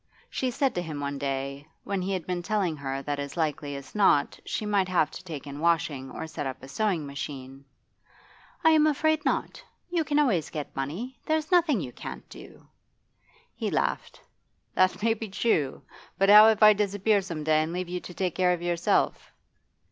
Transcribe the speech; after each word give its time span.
She 0.31 0.49
said 0.49 0.73
to 0.73 0.81
him 0.81 0.99
one 0.99 1.19
day, 1.19 1.67
when 1.83 2.01
he 2.01 2.11
had 2.13 2.25
been 2.25 2.41
telling 2.41 2.75
her 2.77 3.03
that 3.03 3.19
as 3.19 3.37
likely 3.37 3.75
as 3.75 3.93
not 3.93 4.39
she 4.45 4.65
might 4.65 4.87
have 4.87 5.11
to 5.11 5.23
take 5.23 5.45
in 5.45 5.59
washing 5.59 6.09
or 6.09 6.25
set 6.25 6.47
up 6.47 6.63
a 6.63 6.67
sewing 6.67 7.05
machine: 7.05 7.63
'I 8.63 8.69
am 8.71 8.83
not 8.85 8.89
afraid. 8.95 9.21
You 9.91 10.03
can 10.03 10.17
always 10.17 10.49
get 10.49 10.75
money. 10.75 11.19
There's 11.27 11.51
nothing 11.51 11.81
you 11.81 11.91
can't 11.91 12.27
do.' 12.29 12.67
He 13.53 13.69
laughed. 13.69 14.19
'That 14.73 15.03
may 15.03 15.13
be 15.13 15.29
true. 15.29 15.83
But 16.17 16.29
how 16.29 16.47
if 16.47 16.63
I 16.63 16.73
disappear 16.73 17.21
some 17.21 17.43
day 17.43 17.61
and 17.61 17.71
leave 17.71 17.87
you 17.87 17.99
to 17.99 18.13
take 18.15 18.33
care 18.33 18.53
of 18.53 18.61
yourself? 18.63 19.31